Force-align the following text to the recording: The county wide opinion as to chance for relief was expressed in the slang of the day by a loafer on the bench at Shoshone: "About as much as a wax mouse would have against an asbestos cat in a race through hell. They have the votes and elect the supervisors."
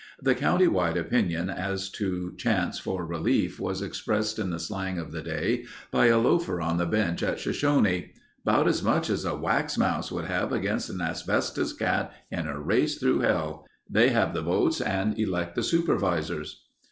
The 0.19 0.33
county 0.33 0.65
wide 0.67 0.97
opinion 0.97 1.51
as 1.51 1.87
to 1.91 2.33
chance 2.35 2.79
for 2.79 3.05
relief 3.05 3.59
was 3.59 3.83
expressed 3.83 4.39
in 4.39 4.49
the 4.49 4.57
slang 4.57 4.97
of 4.97 5.11
the 5.11 5.21
day 5.21 5.65
by 5.91 6.07
a 6.07 6.17
loafer 6.17 6.59
on 6.59 6.77
the 6.77 6.87
bench 6.87 7.21
at 7.21 7.39
Shoshone: 7.39 8.11
"About 8.43 8.67
as 8.67 8.81
much 8.81 9.11
as 9.11 9.25
a 9.25 9.35
wax 9.35 9.77
mouse 9.77 10.11
would 10.11 10.25
have 10.25 10.51
against 10.51 10.89
an 10.89 11.01
asbestos 11.01 11.73
cat 11.73 12.11
in 12.31 12.47
a 12.47 12.59
race 12.59 12.95
through 12.97 13.19
hell. 13.19 13.67
They 13.87 14.09
have 14.09 14.33
the 14.33 14.41
votes 14.41 14.81
and 14.81 15.19
elect 15.19 15.53
the 15.53 15.61
supervisors." 15.61 16.63